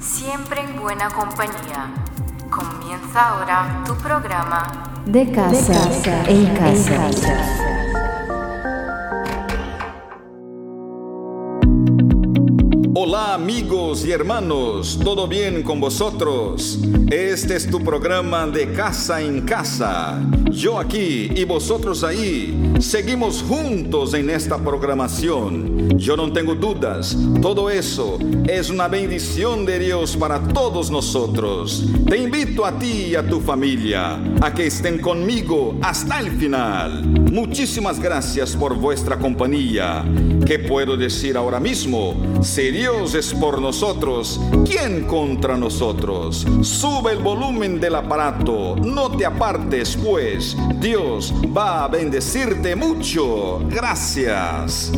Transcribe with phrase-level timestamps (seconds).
[0.00, 1.92] siempre en buena compañía.
[2.50, 5.88] Comienza ahora tu programa De casa,
[6.26, 7.69] en casa.
[13.02, 16.78] Hola amigos y hermanos, ¿todo bien con vosotros?
[17.10, 20.20] Este es tu programa de casa en casa.
[20.50, 22.74] Yo aquí y vosotros ahí.
[22.78, 25.98] Seguimos juntos en esta programación.
[25.98, 31.86] Yo no tengo dudas, todo eso es una bendición de Dios para todos nosotros.
[32.06, 37.02] Te invito a ti y a tu familia a que estén conmigo hasta el final.
[37.32, 40.04] Muchísimas gracias por vuestra compañía.
[40.46, 42.14] ¿Qué puedo decir ahora mismo?
[42.42, 46.44] Si Dios es por nosotros, ¿quién contra nosotros?
[46.62, 50.56] Sube el volumen del aparato, no te apartes pues.
[50.80, 53.60] Dios va a bendecirte mucho.
[53.68, 54.90] Gracias.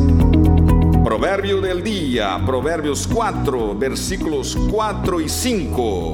[1.03, 6.13] Proverbio del día, Proverbios 4, versículos 4 y 5.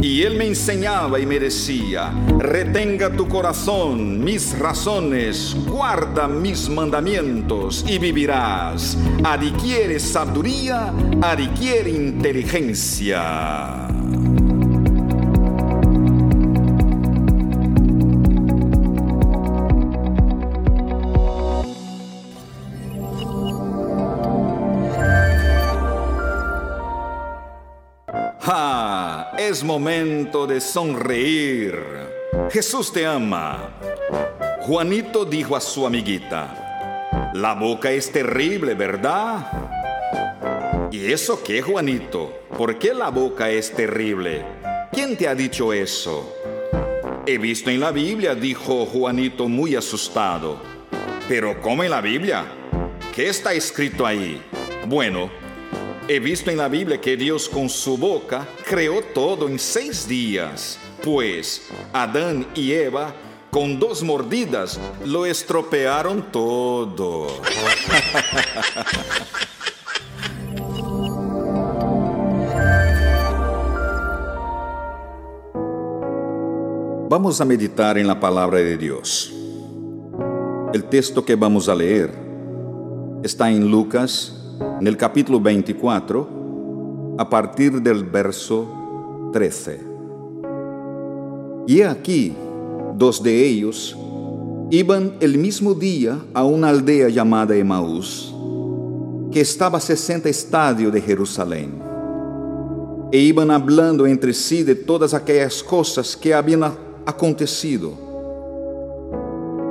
[0.00, 7.84] Y él me enseñaba y me decía, retenga tu corazón mis razones, guarda mis mandamientos
[7.86, 8.96] y vivirás.
[9.22, 13.89] Adquiere sabiduría, adquiere inteligencia.
[29.50, 31.74] Es momento de sonreír.
[32.52, 33.80] Jesús te ama.
[34.60, 40.88] Juanito dijo a su amiguita, la boca es terrible, ¿verdad?
[40.92, 42.32] ¿Y eso qué, Juanito?
[42.56, 44.44] ¿Por qué la boca es terrible?
[44.92, 46.32] ¿Quién te ha dicho eso?
[47.26, 50.62] He visto en la Biblia, dijo Juanito muy asustado.
[51.28, 52.44] ¿Pero cómo en la Biblia?
[53.12, 54.40] ¿Qué está escrito ahí?
[54.86, 55.28] Bueno,
[56.12, 60.76] He visto en la Biblia que Dios con su boca creó todo en seis días,
[61.04, 63.14] pues Adán y Eva
[63.48, 67.28] con dos mordidas lo estropearon todo.
[77.08, 79.32] Vamos a meditar en la palabra de Dios.
[80.74, 82.12] El texto que vamos a leer
[83.22, 89.80] está en Lucas en el capítulo 24, a partir del verso 13.
[91.66, 92.34] Y aquí,
[92.96, 93.96] dos de ellos
[94.70, 98.34] iban el mismo día a una aldea llamada Emaús,
[99.32, 101.82] que estaba a 60 estadios de Jerusalén.
[103.12, 106.62] E iban hablando entre sí de todas aquellas cosas que habían
[107.06, 107.92] acontecido.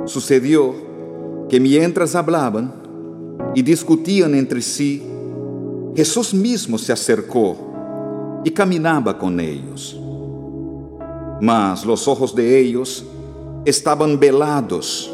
[0.04, 0.74] Sucedió
[1.48, 2.79] que mientras hablaban,
[3.54, 5.02] y discutían entre sí,
[5.96, 7.56] Jesús mismo se acercó
[8.44, 9.98] y caminaba con ellos.
[11.40, 13.04] Mas los ojos de ellos
[13.64, 15.10] estaban velados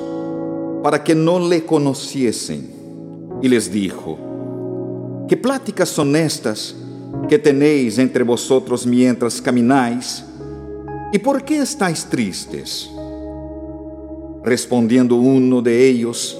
[0.83, 2.75] para que no le conociesen.
[3.43, 4.19] Y les dijo,
[5.29, 6.75] ¿qué pláticas son estas
[7.29, 10.25] que tenéis entre vosotros mientras camináis?
[11.13, 12.89] ¿Y por qué estáis tristes?
[14.43, 16.39] Respondiendo uno de ellos,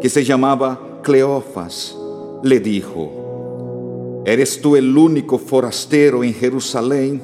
[0.00, 1.96] que se llamaba Cleofas
[2.42, 7.20] le dijo, ¿eres tú el único forastero en Jerusalén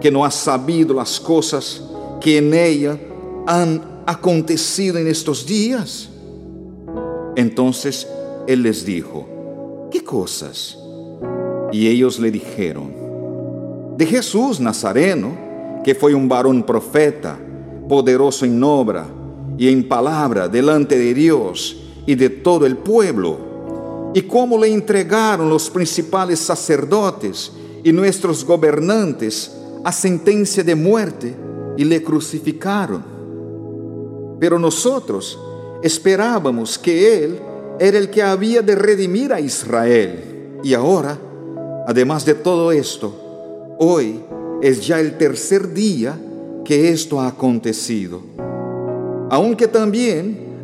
[0.00, 1.82] que no has sabido las cosas
[2.20, 2.98] que en ella
[3.46, 6.08] han acontecido en estos días?
[7.36, 8.08] Entonces
[8.46, 10.78] él les dijo, ¿qué cosas?
[11.72, 12.92] Y ellos le dijeron,
[13.96, 17.38] de Jesús Nazareno, que fue un varón profeta,
[17.88, 19.06] poderoso en obra
[19.58, 21.76] y en palabra delante de Dios
[22.10, 27.52] y de todo el pueblo, y cómo le entregaron los principales sacerdotes
[27.84, 29.52] y nuestros gobernantes
[29.84, 31.36] a sentencia de muerte
[31.76, 33.04] y le crucificaron.
[34.40, 35.38] Pero nosotros
[35.84, 37.40] esperábamos que Él
[37.78, 40.58] era el que había de redimir a Israel.
[40.64, 41.16] Y ahora,
[41.86, 44.18] además de todo esto, hoy
[44.60, 46.18] es ya el tercer día
[46.64, 48.20] que esto ha acontecido.
[49.30, 50.49] Aunque también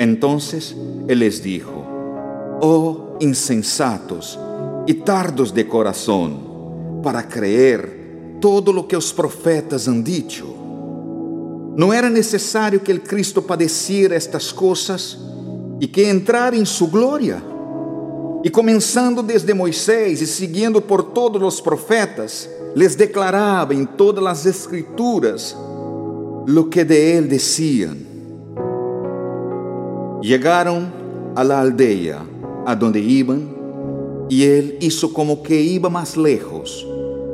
[0.00, 0.74] Entonces
[1.08, 1.84] Él les dijo,
[2.62, 4.38] oh insensatos
[4.86, 10.46] y tardos de corazón, para creer todo lo que os profetas han dicho.
[11.76, 15.18] ¿No era necesario que el Cristo padeciera estas cosas
[15.78, 17.44] y que entrara en su gloria?
[18.42, 24.46] Y comenzando desde Moisés y siguiendo por todos los profetas, les declaraba en todas las
[24.46, 25.54] escrituras
[26.46, 28.09] lo que de él decían.
[30.22, 30.92] Llegaron
[31.34, 32.22] a la aldea
[32.66, 33.56] a donde iban
[34.28, 36.86] y él hizo como que iba más lejos,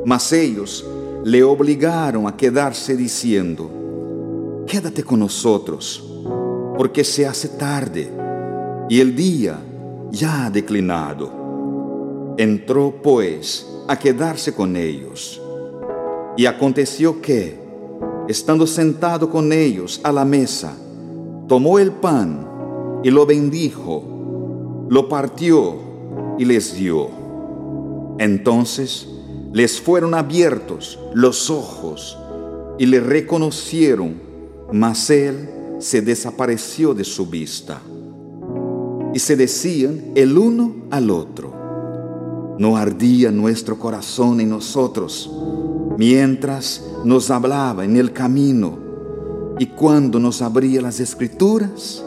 [0.05, 0.85] mas ellos
[1.23, 3.69] le obligaron a quedarse diciendo,
[4.65, 6.01] quédate con nosotros,
[6.77, 8.09] porque se hace tarde
[8.89, 9.59] y el día
[10.11, 12.35] ya ha declinado.
[12.37, 15.41] Entró pues a quedarse con ellos.
[16.37, 17.59] Y aconteció que,
[18.29, 20.73] estando sentado con ellos a la mesa,
[21.47, 22.46] tomó el pan
[23.03, 25.75] y lo bendijo, lo partió
[26.37, 27.09] y les dio.
[28.19, 29.07] Entonces
[29.53, 32.17] les fueron abiertos los ojos
[32.77, 34.15] y le reconocieron,
[34.71, 35.49] mas él
[35.79, 37.81] se desapareció de su vista.
[39.13, 45.31] Y se decían el uno al otro, ¿no ardía nuestro corazón en nosotros
[45.97, 48.77] mientras nos hablaba en el camino
[49.59, 52.03] y cuando nos abría las escrituras?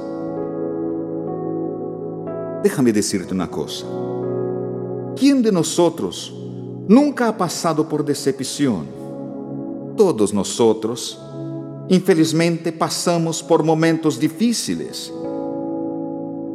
[2.62, 3.86] Déjame decirte una cosa.
[5.16, 6.34] ¿Quién de nosotros
[6.88, 8.86] nunca ha pasado por decepción?
[9.96, 11.18] Todos nosotros,
[11.88, 15.12] infelizmente, pasamos por momentos difíciles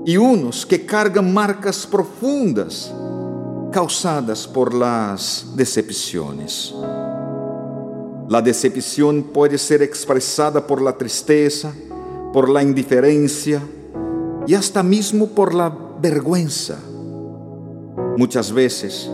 [0.05, 2.93] y unos que cargan marcas profundas
[3.71, 6.73] causadas por las decepciones.
[8.29, 11.73] La decepción puede ser expresada por la tristeza,
[12.31, 13.61] por la indiferencia
[14.47, 16.79] y hasta mismo por la vergüenza.
[18.17, 19.09] Muchas veces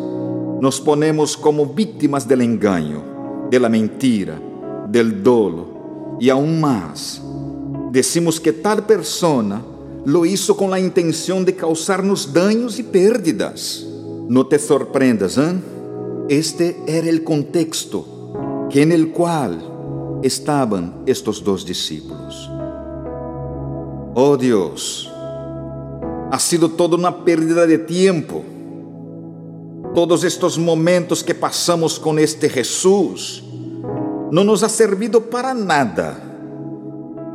[0.61, 4.39] nos ponemos como víctimas del engaño, de la mentira,
[4.87, 7.21] del dolo y aún más.
[7.91, 9.61] Decimos que tal persona
[10.05, 13.85] lo hizo con la intención de causarnos daños y pérdidas.
[14.27, 15.55] No te sorprendas, ¿eh?
[16.29, 19.59] Este era el contexto que en el cual
[20.23, 22.49] estaban estos dos discípulos.
[24.13, 25.10] Oh Dios,
[26.31, 28.41] ha sido toda una pérdida de tiempo.
[29.93, 33.43] Todos estos momentos que pasamos con este Jesús
[34.31, 36.17] no nos ha servido para nada.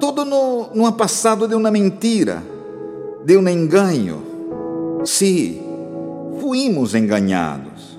[0.00, 2.42] Todo no, no ha pasado de una mentira,
[3.22, 4.16] de un engaño.
[5.04, 5.60] Sí,
[6.40, 7.98] fuimos engañados.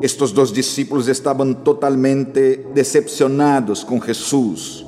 [0.00, 4.86] Estos dos discípulos estaban totalmente decepcionados con Jesús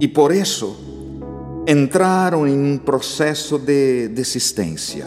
[0.00, 0.76] y por eso
[1.66, 5.06] entraram em um processo de desistência.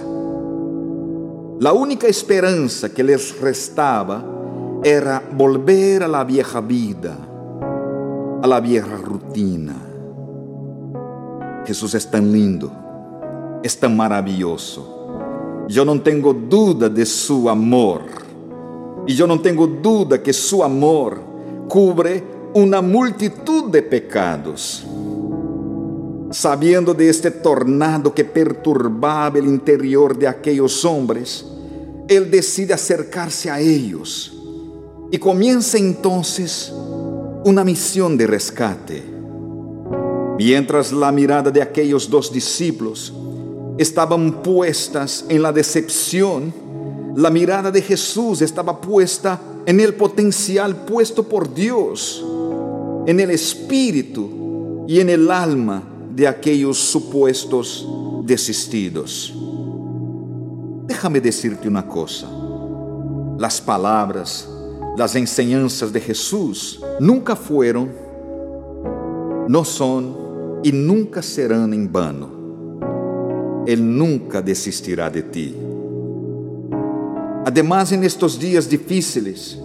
[1.63, 4.25] A única esperança que lhes restava
[4.83, 7.15] era volver a la vieja vida,
[8.41, 9.75] a la vieja rutina.
[11.65, 12.71] Jesus é tão lindo,
[13.63, 14.95] é tão maravilhoso.
[15.69, 18.01] Eu não tenho dúvida de seu amor.
[19.07, 21.19] E eu não tenho dúvida que seu amor
[21.69, 24.86] cubre uma multitud de pecados
[26.31, 31.45] sabiendo de este tornado que perturbaba el interior de aquellos hombres,
[32.07, 34.33] él decide acercarse a ellos
[35.11, 36.71] y comienza entonces
[37.45, 39.03] una misión de rescate.
[40.37, 43.13] Mientras la mirada de aquellos dos discípulos
[43.77, 46.53] estaban puestas en la decepción,
[47.15, 52.23] la mirada de Jesús estaba puesta en el potencial puesto por Dios,
[53.07, 57.87] en el espíritu y en el alma de aquellos supuestos
[58.23, 59.31] desistidos.
[60.87, 62.27] Déjame decirte una cosa.
[63.37, 64.49] Las palabras,
[64.97, 67.91] las enseñanzas de Jesús nunca fueron,
[69.47, 70.17] no son
[70.63, 73.63] y nunca serán en vano.
[73.67, 75.55] Él nunca desistirá de ti.
[77.45, 79.59] Además, en estos días difíciles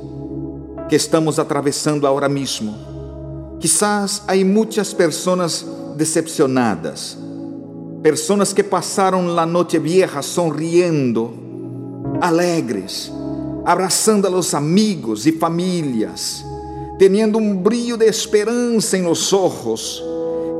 [0.87, 2.76] que estamos atravesando ahora mismo,
[3.59, 7.17] quizás hay muchas personas decepcionadas,
[8.03, 11.33] personas que pasaron la noche vieja sonriendo,
[12.21, 13.13] alegres,
[13.65, 16.45] abrazando a los amigos y familias,
[16.99, 20.05] teniendo un brillo de esperanza en los ojos,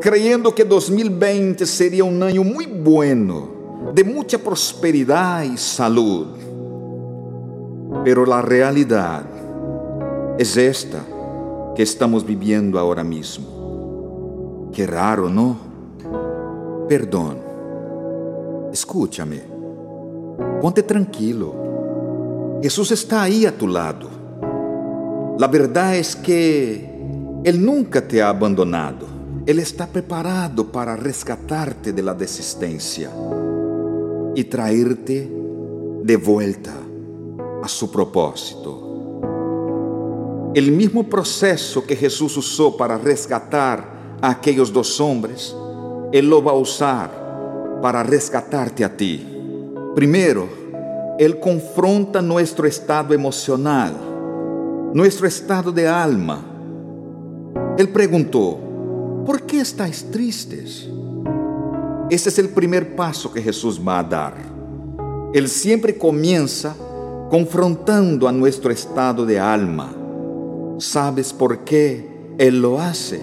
[0.01, 3.49] creyendo que 2020 sería un año muy bueno,
[3.95, 6.27] de mucha prosperidad y salud.
[8.05, 9.25] Pero la realidad
[10.39, 11.05] es esta
[11.77, 13.62] que estamos viviendo ahora mismo.
[14.73, 15.57] Qué raro, ¿no?
[16.89, 17.39] Perdón.
[18.73, 19.43] Escúchame.
[20.63, 22.61] Ponte tranquilo.
[22.63, 24.09] Jesús está ahí a tu lado.
[25.39, 26.89] La verdad es que
[27.45, 29.07] Él nunca te ha abandonado.
[29.45, 32.17] Él está preparado para rescatarte de la
[34.35, 35.31] y traerte
[36.03, 36.73] de vuelta
[37.63, 38.79] a su propósito.
[40.55, 43.92] El mismo proceso que Jesús usó para rescatar
[44.23, 45.55] a aquellos dos hombres,
[46.13, 47.11] Él lo va a usar
[47.83, 49.27] para rescatarte a ti.
[49.95, 50.49] Primero,
[51.19, 53.95] Él confronta nuestro estado emocional,
[54.95, 56.41] nuestro estado de alma.
[57.77, 58.59] Él preguntó,
[59.27, 60.89] ¿por qué estáis tristes?
[62.09, 64.35] Ese es el primer paso que Jesús va a dar.
[65.35, 66.77] Él siempre comienza
[67.31, 69.93] confrontando a nuestro estado de alma.
[70.79, 73.21] ¿Sabes por qué Él lo hace?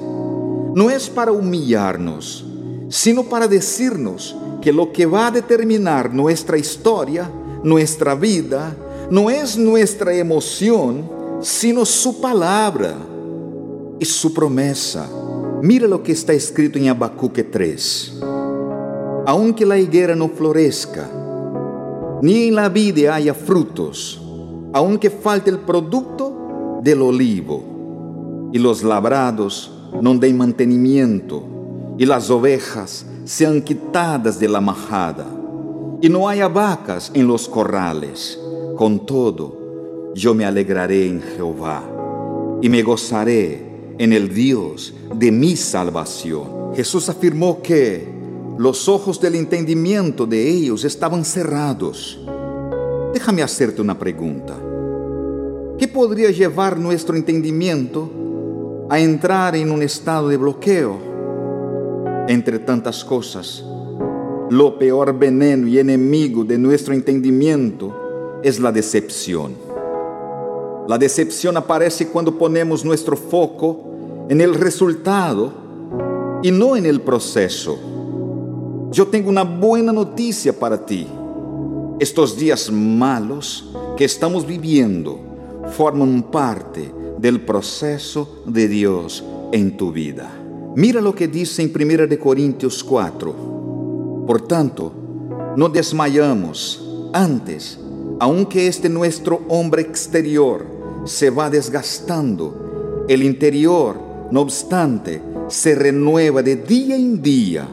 [0.79, 2.45] No es para humillarnos,
[2.87, 7.29] sino para decirnos que lo que va a determinar nuestra historia,
[7.65, 8.73] nuestra vida,
[9.11, 11.03] no es nuestra emoción,
[11.41, 12.95] sino su palabra
[13.99, 15.05] y su promesa.
[15.61, 18.13] Mira lo que está escrito en Habacuque 3.
[19.25, 21.09] Aunque la higuera no florezca,
[22.21, 24.21] ni en la vida haya frutos,
[24.71, 31.43] aunque falte el producto del olivo, y los labrados no den mantenimiento,
[31.97, 35.25] y las ovejas sean quitadas de la majada,
[36.01, 38.39] y no haya vacas en los corrales,
[38.77, 41.83] con todo, yo me alegraré en Jehová,
[42.61, 46.73] y me gozaré en el Dios de mi salvación.
[46.75, 48.07] Jesús afirmó que
[48.57, 52.19] los ojos del entendimiento de ellos estaban cerrados.
[53.13, 54.55] Déjame hacerte una pregunta.
[55.77, 58.09] ¿Qué podría llevar nuestro entendimiento
[58.89, 60.97] a entrar en un estado de bloqueo?
[62.27, 63.63] Entre tantas cosas,
[64.49, 69.53] lo peor veneno y enemigo de nuestro entendimiento es la decepción.
[70.87, 75.53] La decepción aparece cuando ponemos nuestro foco en el resultado
[76.41, 77.77] y no en el proceso.
[78.91, 81.07] Yo tengo una buena noticia para ti.
[81.99, 85.19] Estos días malos que estamos viviendo
[85.77, 90.31] forman parte del proceso de Dios en tu vida.
[90.75, 94.23] Mira lo que dice en 1 Corintios 4.
[94.25, 94.93] Por tanto,
[95.55, 97.79] no desmayamos antes,
[98.19, 100.65] aunque este nuestro hombre exterior
[101.05, 103.99] se va desgastando, el interior,
[104.31, 107.67] no obstante, se renueva de día en día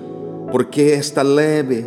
[0.51, 1.87] porque esta leve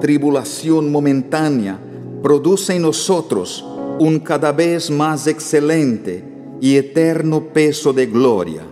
[0.00, 1.78] tribulación momentánea
[2.22, 3.64] produce en nosotros
[3.98, 8.62] un cada vez más excelente y eterno peso de gloria,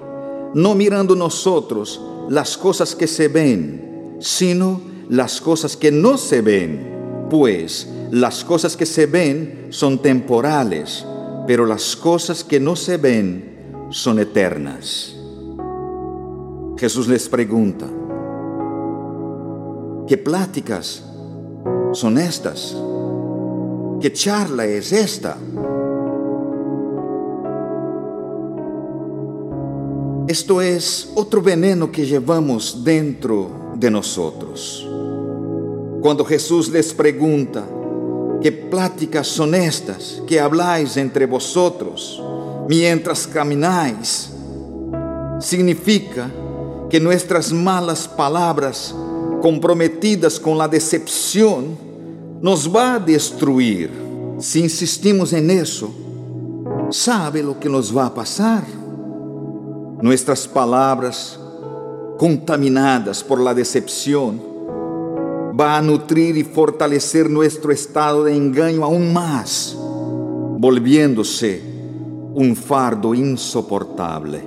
[0.54, 7.26] no mirando nosotros las cosas que se ven, sino las cosas que no se ven,
[7.30, 11.04] pues las cosas que se ven son temporales,
[11.46, 15.14] pero las cosas que no se ven son eternas.
[16.76, 17.88] Jesús les pregunta,
[20.08, 21.02] ¿Qué pláticas
[21.92, 22.74] son estas?
[24.00, 25.36] ¿Qué charla es esta?
[30.28, 34.86] Esto es otro veneno que llevamos dentro de nosotros.
[36.02, 37.64] Cuando Jesús les pregunta,
[38.42, 42.22] ¿qué pláticas son estas que habláis entre vosotros
[42.68, 44.28] mientras camináis?
[45.40, 46.30] Significa
[46.90, 48.94] que nuestras malas palabras
[49.40, 51.76] comprometidas con la decepción,
[52.40, 53.90] nos va a destruir.
[54.38, 55.90] Si insistimos en eso,
[56.90, 58.77] ¿sabe lo que nos va a pasar?
[60.00, 61.40] Nuestras palabras,
[62.18, 64.40] contaminadas por la decepción,
[65.58, 71.60] va a nutrir y fortalecer nuestro estado de engaño aún más, volviéndose
[72.32, 74.40] un fardo insoportable.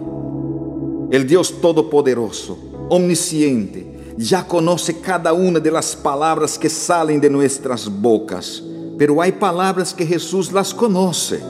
[1.12, 7.90] El Dios Todopoderoso, omnisciente, ya conoce cada una de las palabras que salen de nuestras
[7.90, 8.64] bocas,
[8.98, 11.42] pero hay palabras que Jesús las conoce,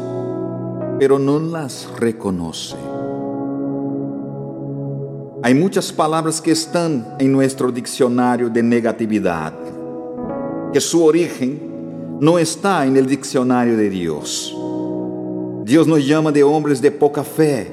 [0.98, 2.91] pero no las reconoce.
[5.44, 9.54] Hay muchas palabras que están en nuestro diccionario de negatividad,
[10.72, 14.56] que su origen no está en el diccionario de Dios.
[15.64, 17.72] Dios nos llama de hombres de poca fe.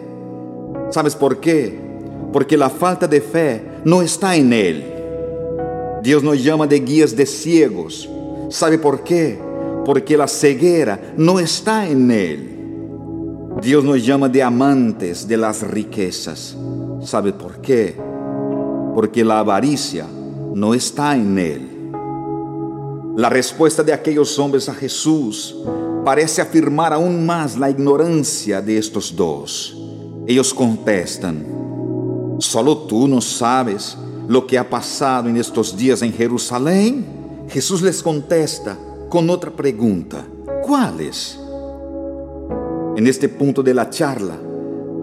[0.90, 1.88] ¿Sabes por qué?
[2.32, 4.84] porque la falta de fe no está en Él.
[6.02, 8.08] Dios nos llama de guías de ciegos.
[8.50, 9.38] ¿Sabe por qué?
[9.84, 12.54] Porque la ceguera no está en Él.
[13.62, 16.56] Dios nos llama de amantes de las riquezas.
[17.02, 17.96] ¿Sabe por qué?
[18.94, 20.06] Porque la avaricia
[20.54, 21.92] no está en Él.
[23.16, 25.56] La respuesta de aquellos hombres a Jesús
[26.04, 29.76] parece afirmar aún más la ignorancia de estos dos.
[30.26, 31.46] Ellos contestan,
[32.38, 37.06] ¿solo tú no sabes lo que ha pasado en estos días en Jerusalén?
[37.48, 38.76] Jesús les contesta
[39.08, 40.26] con otra pregunta,
[40.66, 41.38] ¿cuáles?
[42.96, 44.38] En este punto de la charla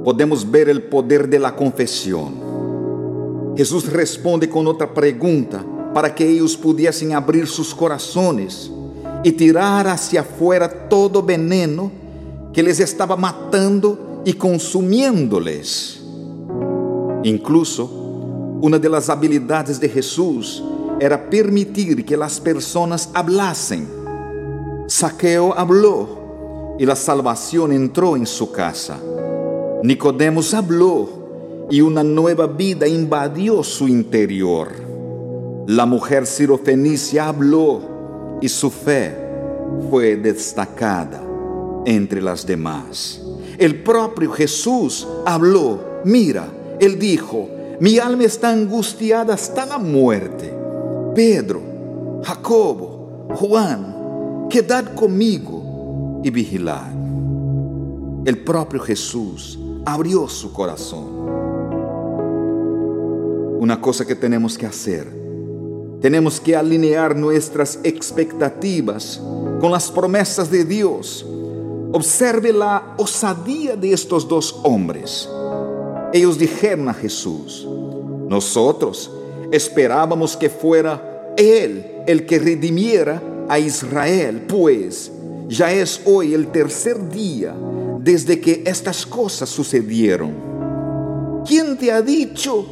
[0.05, 2.35] podemos ver el poder de la confesión.
[3.57, 8.69] Jesús responde con otra pregunta para que ellos pudiesen abrir sus corazones
[9.23, 11.91] y tirar hacia afuera todo veneno
[12.53, 16.01] que les estaba matando y consumiéndoles.
[17.23, 17.89] Incluso,
[18.61, 20.63] una de las habilidades de Jesús
[20.99, 23.87] era permitir que las personas hablasen.
[24.85, 28.99] Saqueo habló y la salvación entró en su casa.
[29.85, 34.69] Nicodemos habló y una nueva vida invadió su interior.
[35.67, 39.15] La mujer sirofenicia habló y su fe
[39.91, 41.21] fue destacada
[41.85, 43.21] entre las demás.
[43.59, 46.47] El propio Jesús habló, mira,
[46.79, 47.47] él dijo,
[47.79, 50.51] mi alma está angustiada hasta la muerte.
[51.13, 51.61] Pedro,
[52.23, 56.91] Jacobo, Juan, quedad conmigo y vigilad.
[58.25, 61.25] El propio Jesús abrió su corazón
[63.65, 65.07] una cosa que tenemos que hacer.
[65.99, 69.19] Tenemos que alinear nuestras expectativas
[69.59, 71.25] con las promesas de Dios.
[71.91, 75.27] Observe la osadía de estos dos hombres.
[76.13, 77.67] Ellos dijeron a Jesús,
[78.29, 79.09] nosotros
[79.51, 85.11] esperábamos que fuera Él el que redimiera a Israel, pues
[85.47, 87.55] ya es hoy el tercer día
[88.05, 91.43] desde que estas cosas sucedieron.
[91.45, 92.65] ¿Quién te ha dicho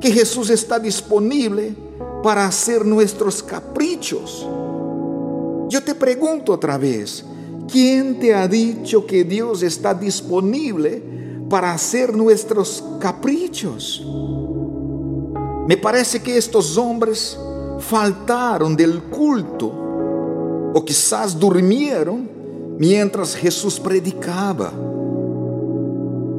[0.00, 1.74] que Jesús está disponible
[2.22, 4.46] para hacer nuestros caprichos.
[5.68, 7.24] Yo te pregunto otra vez,
[7.70, 11.02] ¿quién te ha dicho que Dios está disponible
[11.48, 14.04] para hacer nuestros caprichos?
[15.66, 17.38] Me parece que estos hombres
[17.80, 19.66] faltaron del culto
[20.74, 22.27] o quizás durmieron
[22.78, 24.72] mientras Jesús predicaba.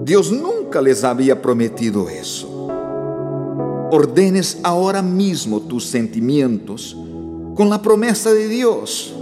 [0.03, 2.59] Dios nunca les había prometido eso
[3.91, 6.95] ordenes ahora mismo tus sentimientos
[7.55, 9.13] con la promesa de Dios,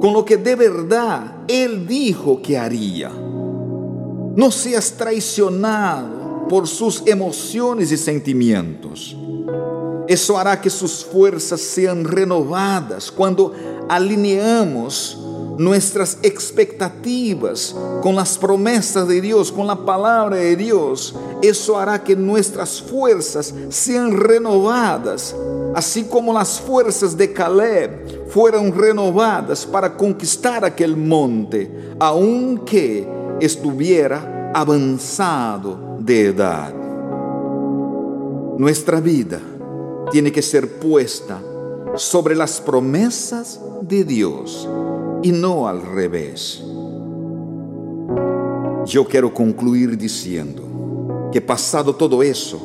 [0.00, 3.10] con lo que de verdad Él dijo que haría.
[3.10, 9.16] No seas traicionado por sus emociones y sentimientos.
[10.08, 13.52] Eso hará que sus fuerzas sean renovadas cuando
[13.88, 15.18] alineamos
[15.58, 22.16] nuestras expectativas con las promesas de Dios, con la palabra de Dios, eso hará que
[22.16, 25.34] nuestras fuerzas sean renovadas,
[25.74, 33.08] así como las fuerzas de Caleb fueron renovadas para conquistar aquel monte, aunque
[33.40, 36.74] estuviera avanzado de edad.
[38.58, 39.40] Nuestra vida
[40.10, 41.40] tiene que ser puesta
[41.96, 44.68] sobre las promesas de Dios
[45.22, 46.62] y no al revés.
[48.86, 52.60] Yo quiero concluir diciendo que pasado todo eso,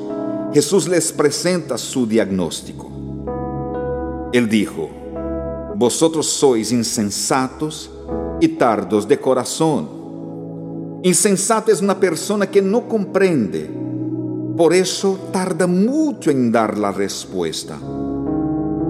[0.53, 2.89] Jesús les presenta su diagnóstico.
[4.33, 4.89] Él dijo,
[5.75, 7.91] vosotros sois insensatos
[8.41, 9.87] y tardos de corazón.
[11.03, 13.69] Insensata es una persona que no comprende,
[14.57, 17.77] por eso tarda mucho en dar la respuesta.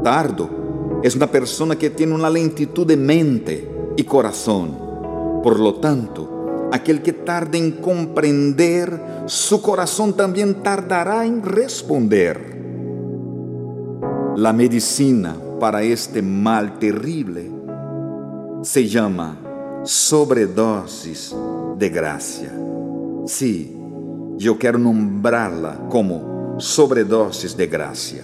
[0.03, 0.56] Tardo
[1.03, 4.77] es una persona que tiene una lentitud de mente y corazón.
[5.43, 12.57] Por lo tanto, aquel que tarde en comprender, su corazón también tardará en responder.
[14.35, 17.49] La medicina para este mal terrible
[18.61, 19.37] se llama
[19.83, 21.35] sobredosis
[21.77, 22.53] de gracia.
[23.25, 23.75] Sí,
[24.37, 28.23] yo quiero nombrarla como sobredosis de gracia.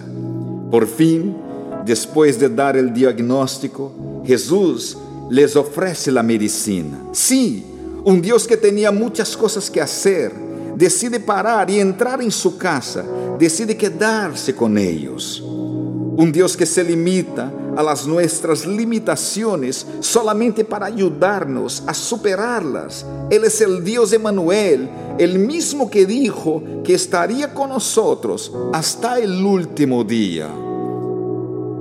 [0.70, 1.36] Por fin,
[1.84, 4.96] Después de dar el diagnóstico, Jesús
[5.30, 6.98] les ofrece la medicina.
[7.12, 7.64] Sí,
[8.04, 10.32] un Dios que tenía muchas cosas que hacer,
[10.76, 13.04] decide parar y entrar en su casa,
[13.38, 15.42] decide quedarse con ellos.
[15.42, 23.04] Un Dios que se limita a las nuestras limitaciones solamente para ayudarnos a superarlas.
[23.30, 29.44] Él es el Dios Emanuel, el mismo que dijo que estaría con nosotros hasta el
[29.44, 30.63] último día.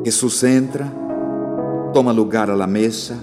[0.03, 0.91] Jesús entra,
[1.93, 3.17] toma lugar a la mesa,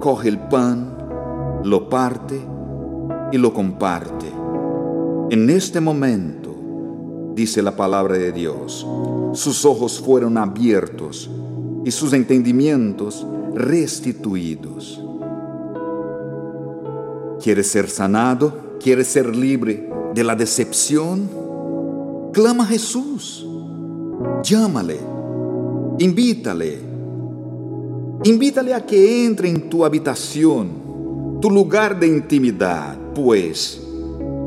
[0.00, 2.40] coge el pan, lo parte
[3.30, 4.26] y lo comparte.
[5.30, 6.54] En este momento,
[7.34, 8.86] dice la palabra de Dios,
[9.32, 11.30] sus ojos fueron abiertos
[11.84, 15.00] y sus entendimientos restituidos.
[17.42, 18.78] ¿Quieres ser sanado?
[18.80, 21.30] ¿Quieres ser libre de la decepción?
[22.32, 23.46] Clama a Jesús.
[24.42, 25.15] Llámale.
[25.98, 26.78] Invítale.
[28.24, 33.82] Invítale a que entre en tu habitación, tu lugar de intimidad, pues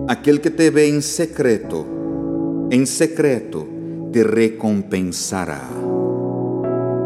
[0.07, 3.65] aquel que te ve en secreto, en secreto
[4.11, 5.67] te recompensará.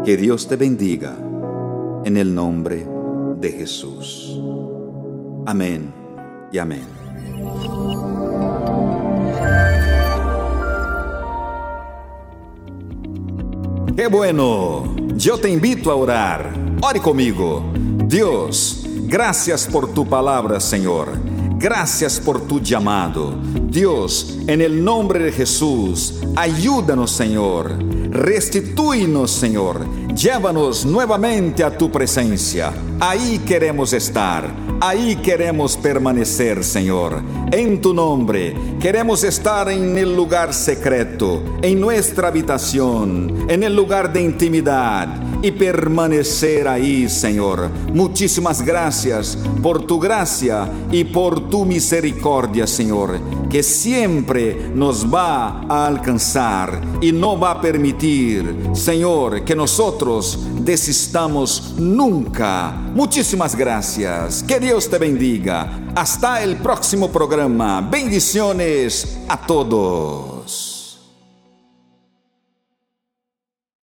[0.04, 1.16] Que Dios te bendiga
[2.04, 2.86] en el nombre
[3.40, 4.38] de Jesús.
[5.46, 5.90] Amén
[6.52, 7.03] y amén.
[13.96, 14.92] Qué bueno.
[15.14, 16.52] Yo te invito a orar.
[16.82, 17.62] Ore conmigo.
[18.06, 21.12] Dios, gracias por tu palabra, Señor.
[21.58, 23.38] Gracias por tu llamado.
[23.68, 27.78] Dios, en el nombre de Jesús, ayúdanos, Señor.
[28.10, 29.86] Restituínos, Señor.
[30.14, 32.72] Llévanos nuevamente a tu presencia.
[33.00, 34.48] Ahí queremos estar.
[34.80, 37.20] Ahí queremos permanecer, Señor.
[37.50, 44.12] En tu nombre queremos estar en el lugar secreto, en nuestra habitación, en el lugar
[44.12, 47.68] de intimidad y permanecer ahí, Señor.
[47.92, 55.86] Muchísimas gracias por tu gracia y por tu misericordia, Señor, que siempre nos va a
[55.86, 62.70] alcanzar y no va a permitir, Señor, que nosotros desistamos nunca.
[62.94, 64.42] Muchísimas gracias.
[64.42, 65.90] Que Dios te bendiga.
[65.94, 67.82] Hasta el próximo programa.
[67.82, 70.33] Bendiciones a todos.